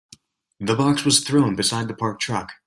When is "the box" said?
0.59-1.05